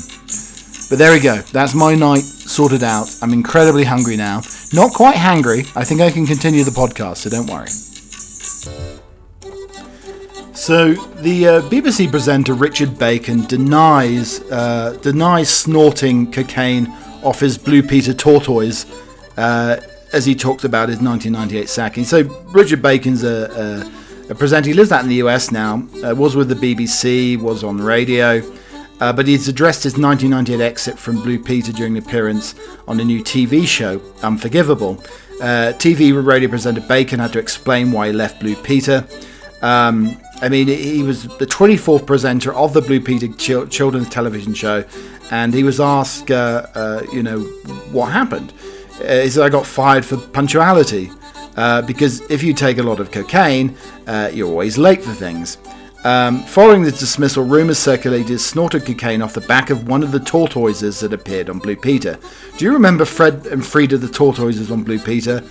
[0.89, 1.37] But there we go.
[1.51, 3.07] That's my night sorted out.
[3.21, 4.41] I'm incredibly hungry now.
[4.75, 5.65] Not quite hangry.
[5.77, 7.69] I think I can continue the podcast, so don't worry.
[10.51, 16.87] So the uh, BBC presenter Richard Bacon denies uh, denies snorting cocaine
[17.23, 18.85] off his Blue Peter tortoise
[19.37, 19.79] uh,
[20.11, 22.03] as he talks about his 1998 sacking.
[22.03, 23.85] So Richard Bacon's a,
[24.27, 24.67] a, a presenter.
[24.67, 25.87] He lives out in the US now.
[26.03, 27.39] Uh, was with the BBC.
[27.39, 28.41] Was on radio.
[29.01, 32.55] Uh, but he's addressed his 1998 exit from Blue Peter during an appearance
[32.87, 35.03] on a new TV show, Unforgivable.
[35.41, 39.05] Uh, TV radio presenter Bacon had to explain why he left Blue Peter.
[39.61, 44.53] Um, I mean, he was the 24th presenter of the Blue Peter Chil- children's television
[44.53, 44.85] show,
[45.31, 47.41] and he was asked, uh, uh, you know,
[47.91, 48.53] what happened.
[49.01, 51.11] Uh, he said, I got fired for punctuality.
[51.57, 53.77] Uh, because if you take a lot of cocaine,
[54.33, 55.57] you're always late for things.
[56.05, 60.19] Um, following the dismissal, rumours circulated snorted cocaine off the back of one of the
[60.19, 62.19] tortoises that appeared on Blue Peter.
[62.57, 65.43] Do you remember Fred and Freda the tortoises on Blue Peter?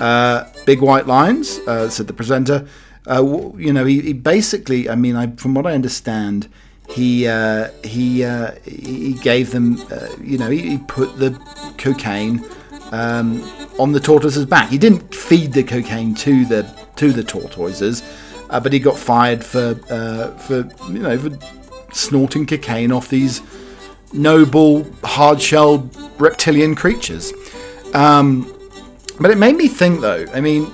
[0.00, 2.66] Uh, big white lines, uh, said the presenter.
[3.08, 6.48] Uh, you know, he, he, basically, I mean, I, from what I understand,
[6.88, 9.76] he uh, he uh, he gave them,
[10.20, 11.38] you know, he, he, put the
[11.78, 12.44] cocaine
[12.90, 13.40] um,
[13.78, 14.70] on the tortoise's back.
[14.70, 18.02] He didn't feed the cocaine to the to the tortoises
[18.50, 21.30] uh, but he got fired for uh, for you know for
[21.92, 23.42] snorting cocaine off these
[24.12, 27.32] noble hard-shelled reptilian creatures.
[27.94, 28.52] Um,
[29.20, 30.26] but it made me think, though.
[30.32, 30.72] I mean,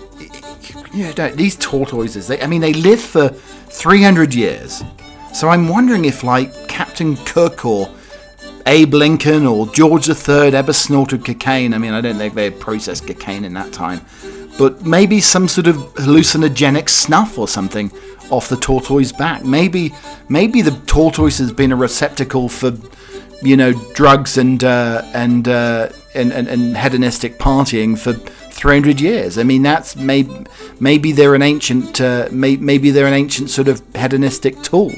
[0.94, 2.28] you know, these tortoises.
[2.28, 4.82] They, I mean, they live for 300 years.
[5.34, 7.90] So I'm wondering if, like Captain Cook or
[8.66, 11.74] Abe Lincoln or George III ever snorted cocaine.
[11.74, 14.00] I mean, I don't think they processed cocaine in that time
[14.58, 17.90] but maybe some sort of hallucinogenic snuff or something
[18.30, 19.44] off the tortoise back.
[19.44, 19.94] Maybe
[20.28, 22.72] maybe the tortoise has been a receptacle for
[23.42, 29.38] you know drugs and uh, and, uh, and, and and hedonistic partying for 300 years.
[29.38, 30.46] I mean that's maybe
[30.80, 34.92] maybe they're an ancient uh, may, maybe they're an ancient sort of hedonistic tool.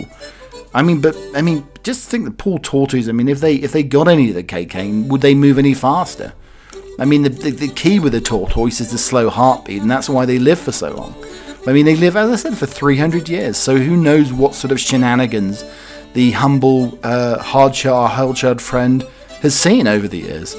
[0.75, 3.09] I mean, but I mean, just think the poor tortoise.
[3.09, 5.75] I mean, if they if they got any of the cocaine, would they move any
[5.75, 6.35] faster?
[6.99, 10.09] I mean, the, the, the, key with the tortoise is the slow heartbeat, and that's
[10.09, 11.15] why they live for so long.
[11.67, 14.73] I mean, they live, as I said, for 300 years, so who knows what sort
[14.73, 15.65] of shenanigans
[16.15, 19.07] the humble, uh, hard-shelled, hard friend
[19.43, 20.57] has seen over the years,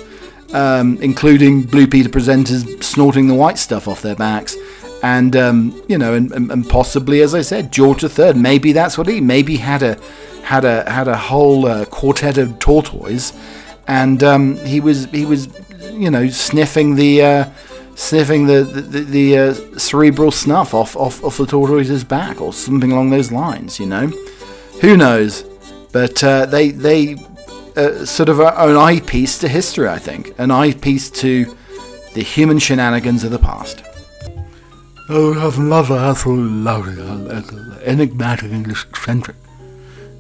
[0.54, 4.56] um, including Blue Peter presenters snorting the white stuff off their backs.
[5.02, 8.34] And um, you know, and, and, possibly, as I said, George III.
[8.34, 9.22] Maybe that's what he.
[9.22, 9.98] Maybe had a
[10.44, 13.32] had a had a whole uh, quartet of tortoise,
[13.90, 15.50] and um, he was he was
[16.00, 17.46] you know, sniffing the uh,
[17.96, 22.92] sniffing the the, the uh, cerebral snuff off, off off the tortoise's back or something
[22.92, 23.80] along those lines.
[23.80, 24.08] You know,
[24.82, 25.44] who knows?
[25.92, 27.16] But uh, they they
[27.76, 29.90] uh, sort of are an eyepiece to history.
[29.90, 31.58] I think an eyepiece to
[32.14, 33.84] the human shenanigans of the past.
[35.10, 39.36] Oh, I've absolutely enigmatic English eccentric.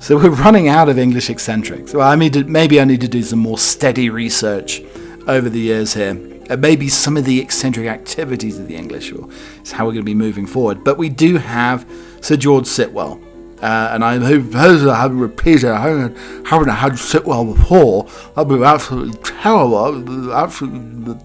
[0.01, 1.93] So we're running out of English eccentrics.
[1.93, 4.81] Well, I mean, maybe I need to do some more steady research
[5.27, 6.17] over the years here.
[6.49, 10.03] Uh, maybe some of the eccentric activities of the English is how we're going to
[10.03, 10.85] be moving forward.
[10.85, 11.85] But we do have
[12.21, 13.21] Sir George Sitwell.
[13.61, 18.05] Uh, and I hope I have repeated, I haven't, haven't had Sitwell before.
[18.35, 21.17] That'd be absolutely terrible, absolutely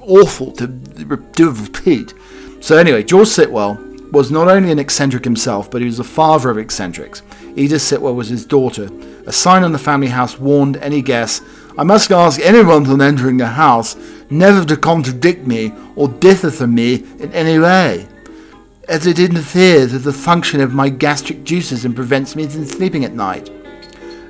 [0.00, 2.14] awful to a repeat.
[2.60, 6.48] So anyway, George Sitwell was not only an eccentric himself, but he was the father
[6.48, 7.22] of eccentrics.
[7.56, 8.88] Edith Sitwell was his daughter.
[9.26, 11.42] A sign on the family house warned any guest
[11.78, 13.96] I must ask anyone on entering the house
[14.28, 18.06] never to contradict me or differ from me in any way,
[18.88, 23.04] as it interferes with the function of my gastric juices and prevents me from sleeping
[23.04, 23.50] at night.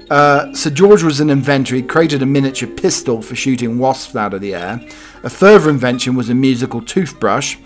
[0.09, 1.75] Uh, Sir George was an inventor.
[1.75, 4.81] He created a miniature pistol for shooting wasps out of the air.
[5.25, 7.57] A further invention was a musical toothbrush,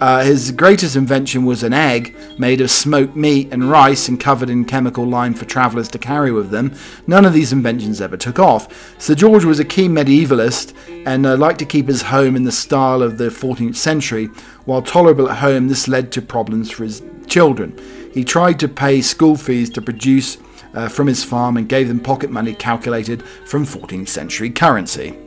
[0.00, 4.50] uh, his greatest invention was an egg made of smoked meat and rice and covered
[4.50, 6.74] in chemical lime for travellers to carry with them.
[7.06, 9.00] None of these inventions ever took off.
[9.00, 10.74] Sir George was a keen medievalist
[11.06, 14.26] and uh, liked to keep his home in the style of the 14th century.
[14.66, 17.78] While tolerable at home, this led to problems for his children.
[18.12, 20.36] He tried to pay school fees to produce
[20.74, 25.18] uh, from his farm and gave them pocket money calculated from 14th century currency.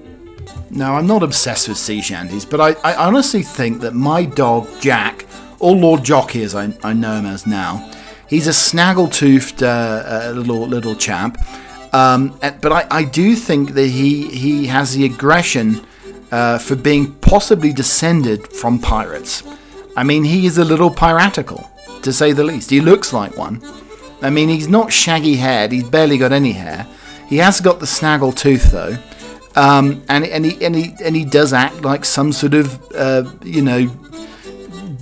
[0.72, 4.68] Now, I'm not obsessed with sea shanties, but I, I honestly think that my dog,
[4.80, 5.26] Jack,
[5.60, 7.92] or Lord Jockey as I, I know him as now,
[8.28, 9.68] he's a snaggle-toothed uh,
[10.28, 11.38] uh, little, little chap.
[11.92, 15.86] Um, but I, I do think that he, he has the aggression
[16.32, 19.44] uh, for being possibly descended from pirates.
[19.98, 21.70] I mean, he is a little piratical,
[22.04, 22.70] to say the least.
[22.70, 23.62] He looks like one.
[24.22, 26.86] I mean, he's not shaggy haired, he's barely got any hair.
[27.28, 28.98] He has got the snaggle tooth, though.
[29.60, 33.30] Um, and and he and he and he does act like some sort of uh,
[33.44, 33.88] you know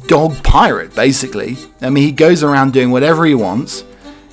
[0.08, 1.58] dog pirate, basically.
[1.80, 3.84] I mean, he goes around doing whatever he wants.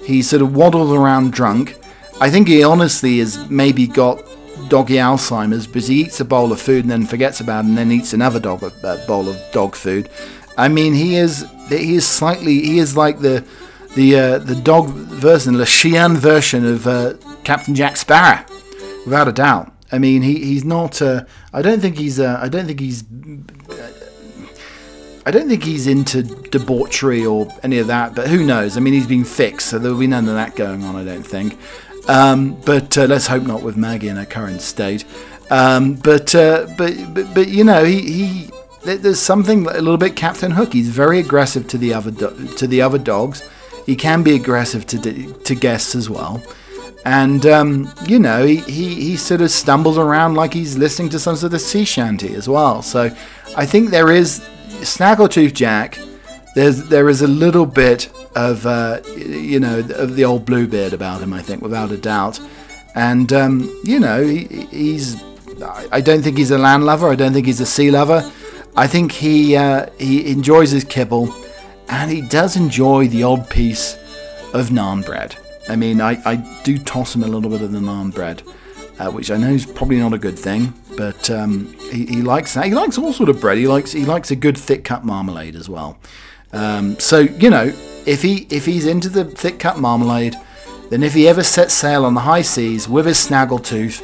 [0.03, 1.77] He sort of waddles around drunk.
[2.21, 4.25] I think he honestly has maybe got
[4.69, 7.77] doggy Alzheimer's because he eats a bowl of food and then forgets about it and
[7.77, 8.61] then eats another dog
[9.07, 10.09] bowl of dog food.
[10.57, 13.45] I mean, he is he is slightly he is like the
[13.95, 18.43] the uh, the dog version, the Xi'an version of uh, Captain Jack Sparrow,
[19.05, 19.74] without a doubt.
[19.95, 21.01] I mean, he, he's not.
[21.01, 22.19] Uh, I don't think he's.
[22.19, 23.05] Uh, I don't think he's.
[25.25, 28.17] I don't think he's into debauchery or any of that.
[28.17, 28.77] But who knows?
[28.77, 30.97] I mean, he's been fixed, so there'll be none of that going on.
[30.97, 31.57] I don't think.
[32.09, 35.05] Um, but uh, let's hope not with Maggie in her current state.
[35.49, 38.51] Um, but, uh, but but but you know, he, he
[38.83, 40.73] there's something a little bit Captain Hook.
[40.73, 43.49] He's very aggressive to the other do- to the other dogs.
[43.87, 46.43] He can be aggressive to to guests as well.
[47.05, 51.19] And um, you know, he, he, he sort of stumbles around like he's listening to
[51.19, 52.81] some sort of sea shanty as well.
[52.83, 53.15] So
[53.57, 54.41] I think there is
[54.81, 55.99] Snaggletooth Jack.
[56.55, 61.21] There's there is a little bit of uh, you know of the old Bluebeard about
[61.21, 61.35] him.
[61.35, 62.41] I think without a doubt.
[62.95, 65.23] And um, you know, he, he's
[65.91, 67.09] I don't think he's a land lover.
[67.09, 68.31] I don't think he's a sea lover.
[68.77, 71.35] I think he uh, he enjoys his kibble,
[71.89, 73.95] and he does enjoy the odd piece
[74.55, 75.37] of naan bread.
[75.69, 78.43] I mean, I, I do toss him a little bit of the naan bread,
[78.99, 82.55] uh, which I know is probably not a good thing, but um, he, he likes
[82.55, 82.67] that.
[82.67, 83.59] He likes all sort of bread.
[83.59, 85.99] He likes he likes a good thick cut marmalade as well.
[86.53, 87.73] Um, so you know,
[88.07, 90.37] if he if he's into the thick cut marmalade,
[90.91, 94.03] then if he ever sets sail on the high seas with his snaggletooth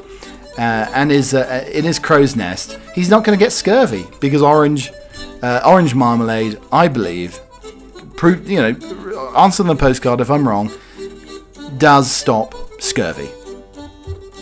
[0.59, 4.43] uh, and is uh, in his crow's nest, he's not going to get scurvy because
[4.43, 4.91] orange,
[5.43, 7.39] uh, orange marmalade, I believe,
[8.17, 10.71] pro- you know, answer the postcard if I'm wrong,
[11.79, 13.29] does stop scurvy.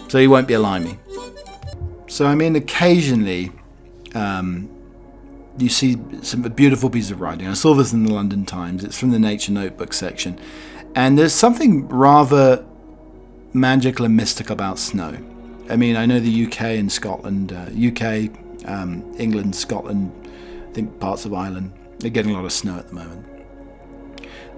[0.09, 0.99] So he won't be a limey.
[2.07, 3.53] So I mean, occasionally,
[4.15, 4.71] um,
[5.59, 7.47] you see some beautiful piece of writing.
[7.47, 8.85] I saw this in the London Times.
[8.85, 10.39] It's from the Nature Notebook section,
[10.95, 12.65] and there's something rather
[13.53, 15.19] magical and mystic about snow.
[15.69, 18.31] I mean, I know the UK and Scotland, uh, UK,
[18.67, 20.13] um, England, Scotland,
[20.69, 23.28] I think parts of Ireland, they're getting a lot of snow at the moment.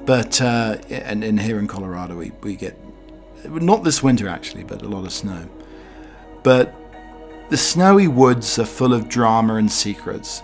[0.06, 2.76] But, uh, and, and here in Colorado, we, we get,
[3.44, 5.48] not this winter actually, but a lot of snow.
[6.42, 6.74] But
[7.48, 10.42] the snowy woods are full of drama and secrets.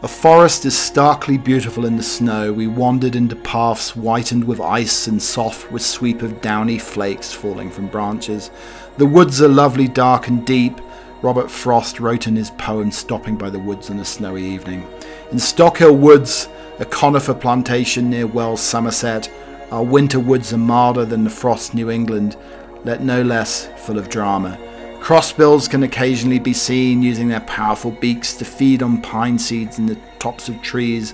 [0.00, 2.52] A forest is starkly beautiful in the snow.
[2.52, 7.68] We wandered into paths whitened with ice and soft with sweep of downy flakes falling
[7.68, 8.52] from branches.
[8.96, 10.80] The woods are lovely, dark, and deep.
[11.20, 14.86] Robert Frost wrote in his poem Stopping by the Woods on a Snowy Evening.
[15.32, 16.48] In Stockhill Woods,
[16.78, 19.30] a conifer plantation near Wells, Somerset,
[19.70, 22.36] our winter woods are milder than the frost New England,
[22.84, 24.58] yet no less full of drama.
[25.00, 29.86] Crossbills can occasionally be seen using their powerful beaks to feed on pine seeds in
[29.86, 31.12] the tops of trees.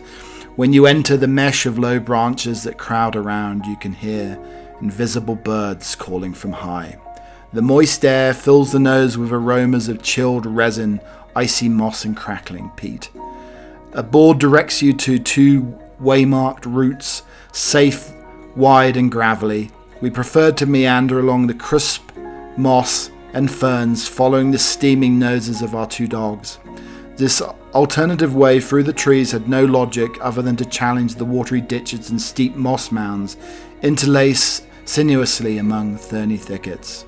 [0.56, 4.38] When you enter the mesh of low branches that crowd around, you can hear
[4.80, 6.98] invisible birds calling from high.
[7.52, 11.00] The moist air fills the nose with aromas of chilled resin,
[11.36, 13.10] icy moss, and crackling peat.
[13.94, 18.12] A board directs you to two waymarked routes, safe,
[18.56, 19.70] wide, and gravelly.
[20.00, 22.10] We preferred to meander along the crisp
[22.56, 26.58] moss and ferns, following the steaming noses of our two dogs.
[27.16, 31.60] This alternative way through the trees had no logic other than to challenge the watery
[31.60, 33.36] ditches and steep moss mounds,
[33.82, 37.06] interlace sinuously among thorny thickets.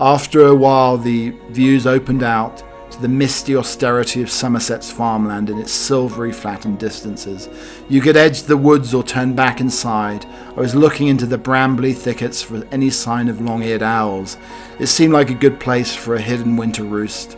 [0.00, 5.58] After a while, the views opened out to the misty austerity of Somerset's farmland in
[5.58, 7.48] its silvery flattened distances.
[7.88, 10.24] You could edge the woods or turn back inside.
[10.56, 14.36] I was looking into the brambly thickets for any sign of long eared owls.
[14.78, 17.36] It seemed like a good place for a hidden winter roost.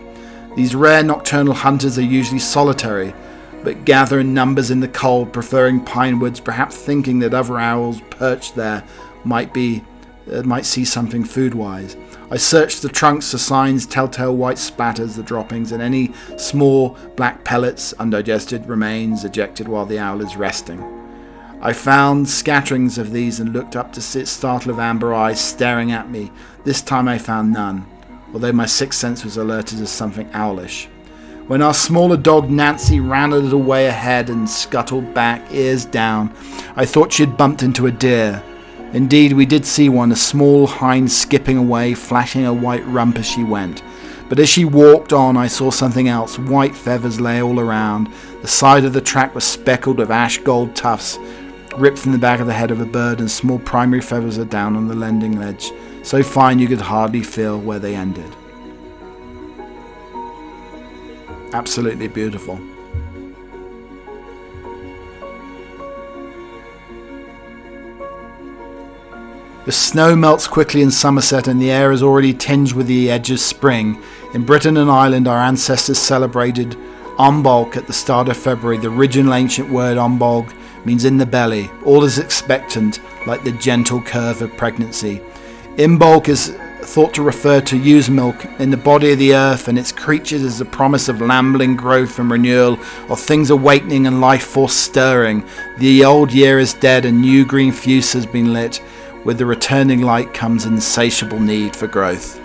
[0.57, 3.15] These rare nocturnal hunters are usually solitary,
[3.65, 8.01] but gather in numbers in the cold, preferring pine woods, perhaps thinking that other owls
[8.11, 8.85] perched there
[9.25, 9.83] might be
[10.33, 11.97] uh, might see something food wise.
[12.29, 17.45] I searched the trunks for signs, telltale white spatters, the droppings, and any small black
[17.45, 20.83] pellets, undigested remains ejected while the owl is resting.
[21.61, 25.41] I found scatterings of these and looked up to see its startle of amber eyes
[25.41, 26.33] staring at me.
[26.65, 27.87] This time I found none,
[28.35, 30.89] although my sixth sense was alerted as something owlish.
[31.47, 36.35] When our smaller dog Nancy ran a little way ahead and scuttled back, ears down,
[36.75, 38.43] I thought she had bumped into a deer.
[38.97, 43.27] Indeed, we did see one, a small hind skipping away, flashing a white rump as
[43.27, 43.83] she went.
[44.31, 46.39] But as she walked on, I saw something else.
[46.39, 48.11] White feathers lay all around.
[48.41, 51.19] The side of the track was speckled with ash gold tufts,
[51.77, 54.47] ripped from the back of the head of a bird, and small primary feathers are
[54.47, 55.71] down on the landing ledge,
[56.03, 58.35] so fine you could hardly feel where they ended.
[61.53, 62.59] Absolutely beautiful.
[69.67, 73.33] The snow melts quickly in Somerset and the air is already tinged with the edge
[73.33, 74.01] of spring.
[74.33, 76.77] In Britain and Ireland, our ancestors celebrated
[77.19, 78.79] Imbolc at the start of February.
[78.79, 80.55] The original ancient word Imbolg
[80.85, 81.69] means in the belly.
[81.85, 85.21] All is expectant, like the gentle curve of pregnancy.
[85.79, 89.77] Imbolc is thought to refer to ewe's milk in the body of the earth and
[89.77, 94.45] its creatures as the promise of lambling growth and renewal, of things awakening and life
[94.45, 95.45] force stirring.
[95.79, 98.81] The old year is dead and new green fuse has been lit.
[99.27, 102.41] With the returning light comes insatiable need for growth.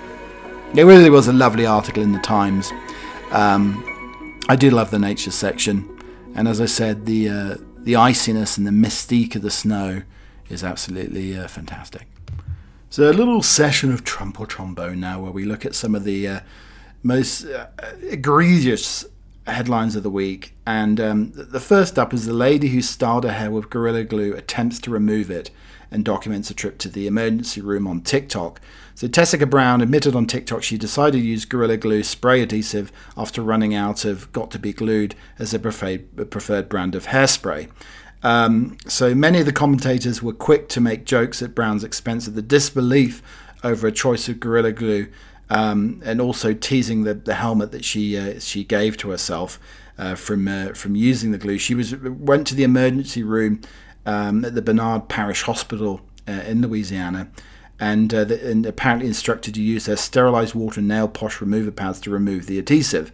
[0.73, 2.71] It really was a lovely article in the Times.
[3.29, 5.87] Um, I do love the nature section,
[6.33, 10.01] and as I said, the uh, the iciness and the mystique of the snow
[10.49, 12.07] is absolutely uh, fantastic.
[12.89, 16.03] So a little session of trump or trombone now, where we look at some of
[16.03, 16.39] the uh,
[17.03, 17.67] most uh,
[18.09, 19.05] egregious
[19.45, 20.55] headlines of the week.
[20.65, 24.33] And um, the first up is the lady who styled her hair with Gorilla Glue
[24.33, 25.51] attempts to remove it
[25.91, 28.61] and documents a trip to the emergency room on TikTok.
[28.95, 33.41] So Tessica Brown admitted on TikTok she decided to use Gorilla Glue spray adhesive after
[33.41, 37.69] running out of Got to Be Glued as a preferred, brand of hairspray.
[38.23, 42.35] Um, so many of the commentators were quick to make jokes at Brown's expense of
[42.35, 43.21] the disbelief
[43.63, 45.07] over a choice of Gorilla Glue
[45.51, 49.59] um, and also teasing the, the helmet that she uh, she gave to herself
[49.97, 51.57] uh, from uh, from using the glue.
[51.57, 53.61] She was went to the emergency room
[54.05, 57.29] um, at the Bernard Parish Hospital uh, in Louisiana.
[57.79, 61.99] And, uh, the, and, apparently instructed to use their sterilized water nail polish remover pads
[62.01, 63.11] to remove the adhesive.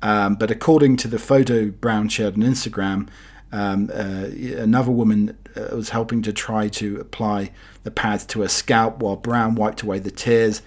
[0.00, 3.08] Um, but according to the photo Brown shared on Instagram,
[3.52, 4.28] um, uh,
[4.58, 5.36] another woman
[5.72, 7.50] was helping to try to apply
[7.84, 10.62] the pads to her scalp while Brown wiped away the tears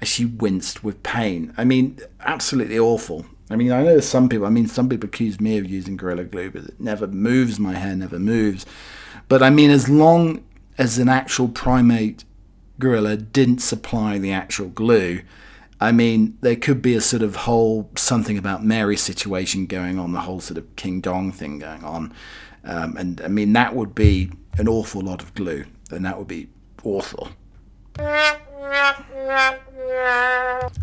[0.00, 1.52] as she winced with pain.
[1.56, 3.26] I mean, absolutely awful.
[3.50, 6.24] I mean, I know some people, I mean, some people accuse me of using Gorilla
[6.24, 8.64] Glue, but it never moves, my hair never moves.
[9.30, 10.44] But I mean, as long
[10.76, 12.24] as an actual primate
[12.80, 15.22] gorilla didn't supply the actual glue,
[15.80, 20.12] I mean, there could be a sort of whole something about Mary situation going on,
[20.12, 22.12] the whole sort of King Dong thing going on.
[22.64, 26.26] Um, and I mean, that would be an awful lot of glue, and that would
[26.26, 26.48] be
[26.82, 27.28] awful.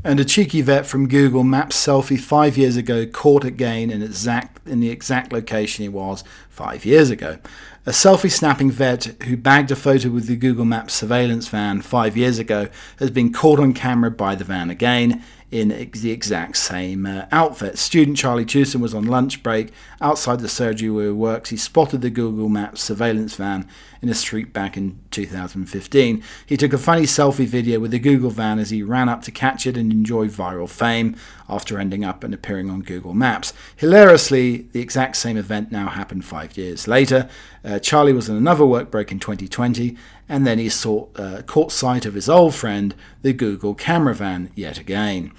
[0.03, 4.65] And a cheeky vet from Google Maps selfie five years ago caught again in, exact,
[4.65, 6.23] in the exact location he was
[6.57, 7.37] five years ago.
[7.85, 12.17] A selfie snapping vet who bagged a photo with the Google Maps surveillance van five
[12.17, 17.05] years ago has been caught on camera by the van again in the exact same
[17.05, 17.77] uh, outfit.
[17.77, 19.71] Student Charlie Tucson was on lunch break
[20.01, 21.51] outside the surgery where he works.
[21.51, 23.67] He spotted the Google Maps surveillance van
[24.01, 26.21] in a street back in 2015.
[26.45, 29.31] He took a funny selfie video with the Google van as he ran up to
[29.31, 31.15] catch it and enjoy viral fame
[31.47, 33.53] after ending up and appearing on Google Maps.
[33.77, 37.29] Hilariously, the exact same event now happened five years later.
[37.67, 39.97] Uh, Charlie was in another work break in 2020
[40.29, 44.49] and then he saw, uh, caught sight of his old friend, the Google camera van,
[44.55, 45.33] yet again.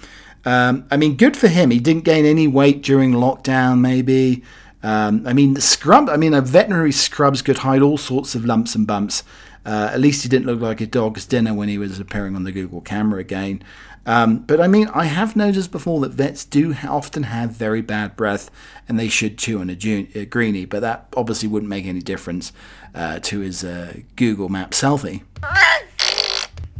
[0.45, 1.71] Um, I mean, good for him.
[1.71, 4.43] He didn't gain any weight during lockdown, maybe.
[4.83, 6.09] Um, I mean, scrub.
[6.09, 9.23] I mean, a veterinary scrubs could hide all sorts of lumps and bumps.
[9.65, 12.43] Uh, at least he didn't look like a dog's dinner when he was appearing on
[12.43, 13.61] the Google camera again.
[14.09, 18.15] Um, but I mean, I have noticed before that vets do often have very bad
[18.15, 18.49] breath,
[18.87, 19.73] and they should chew on a,
[20.15, 20.65] a greenie.
[20.65, 22.51] But that obviously wouldn't make any difference
[22.95, 25.21] uh, to his uh, Google Map selfie.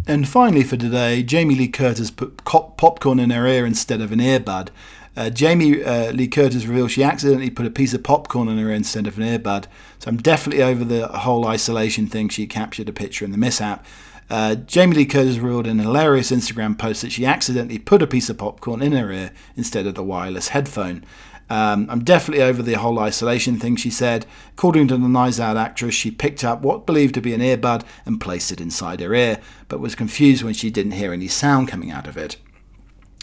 [0.08, 4.18] And finally, for today, Jamie Lee Curtis put popcorn in her ear instead of an
[4.18, 4.70] earbud.
[5.16, 8.70] Uh, Jamie uh, Lee Curtis revealed she accidentally put a piece of popcorn in her
[8.70, 9.66] ear instead of an earbud.
[10.00, 12.30] So I'm definitely over the whole isolation thing.
[12.30, 13.86] She captured a picture in the mishap.
[14.30, 18.08] Uh, Jamie Lee Curtis revealed in a hilarious Instagram post that she accidentally put a
[18.08, 21.04] piece of popcorn in her ear instead of the wireless headphone.
[21.50, 24.28] Um, I'm definitely over the whole isolation thing, she said.
[24.54, 27.84] According to the Knives Out actress, she picked up what believed to be an earbud
[28.06, 31.68] and placed it inside her ear, but was confused when she didn't hear any sound
[31.68, 32.38] coming out of it.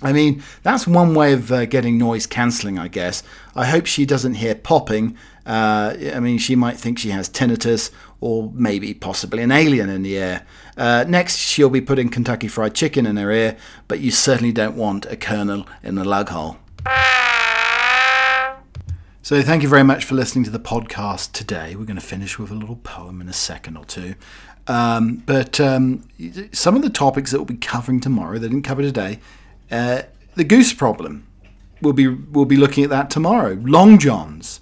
[0.03, 3.23] I mean, that's one way of uh, getting noise cancelling, I guess.
[3.55, 5.17] I hope she doesn't hear popping.
[5.47, 7.91] Uh, I mean, she might think she has tinnitus
[8.21, 10.47] or maybe possibly an alien in the air.
[10.77, 13.57] Uh, next, she'll be putting Kentucky Fried Chicken in her ear,
[13.89, 16.57] but you certainly don't want a kernel in the lug hole.
[19.23, 21.75] So, thank you very much for listening to the podcast today.
[21.75, 24.15] We're going to finish with a little poem in a second or two.
[24.69, 26.09] Um, but um,
[26.53, 29.21] some of the topics that we'll be covering tomorrow, they didn't cover today.
[29.71, 30.03] Uh,
[30.35, 31.27] the goose problem.
[31.83, 33.59] We'll be we'll be looking at that tomorrow.
[33.63, 34.61] Long johns,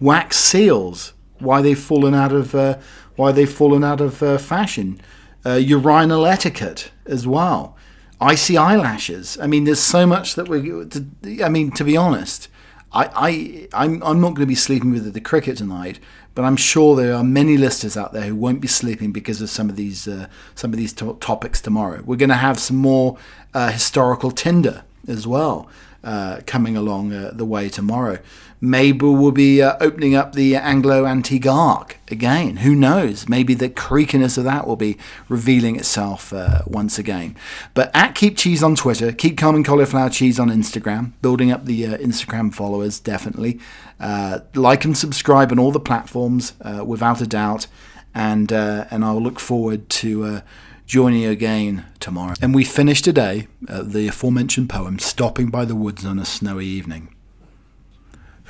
[0.00, 2.78] wax seals, why they've fallen out of uh,
[3.16, 5.00] why they've fallen out of uh, fashion.
[5.44, 7.76] Uh, urinal etiquette as well.
[8.20, 9.38] Icy eyelashes.
[9.40, 11.44] I mean, there's so much that we.
[11.44, 12.48] I mean, to be honest,
[12.92, 16.00] I, I I'm, I'm not going to be sleeping with the cricket tonight,
[16.34, 19.50] but I'm sure there are many listeners out there who won't be sleeping because of
[19.50, 22.02] some of these uh, some of these to- topics tomorrow.
[22.04, 23.18] We're going to have some more
[23.54, 25.68] uh, historical Tinder as well.
[26.06, 28.18] Uh, coming along uh, the way tomorrow.
[28.60, 32.58] Maybe we'll be uh, opening up the Anglo Antique Arc again.
[32.58, 33.28] Who knows?
[33.28, 34.96] Maybe the creakiness of that will be
[35.28, 37.36] revealing itself uh, once again.
[37.74, 41.64] But at Keep Cheese on Twitter, Keep Calm and Cauliflower Cheese on Instagram, building up
[41.64, 43.58] the uh, Instagram followers definitely.
[43.98, 46.52] Uh, like and subscribe on all the platforms
[46.84, 47.66] without a doubt.
[48.14, 50.42] And, and I'll look forward to
[50.86, 52.34] joining you again tomorrow.
[52.40, 57.14] And we finish today the aforementioned poem, Stopping by the Woods on a Snowy Evening.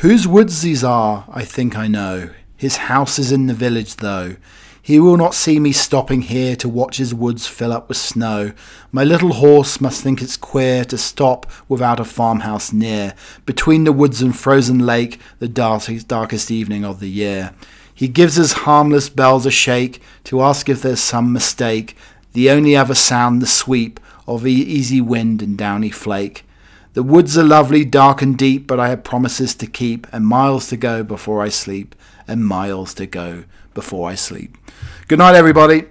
[0.00, 2.30] Whose woods these are, I think I know.
[2.54, 4.36] His house is in the village, though.
[4.82, 8.52] He will not see me stopping here to watch his woods fill up with snow.
[8.92, 13.14] My little horse must think it's queer to stop without a farmhouse near,
[13.46, 17.52] between the woods and frozen lake, the darkest, darkest evening of the year.
[17.92, 21.96] He gives his harmless bells a shake to ask if there's some mistake
[22.36, 26.44] the only other sound the sweep of the easy wind and downy flake.
[26.92, 30.68] The woods are lovely, dark and deep, but I have promises to keep, and miles
[30.68, 31.94] to go before I sleep,
[32.28, 34.54] and miles to go before I sleep.
[35.08, 35.86] Good night, everybody.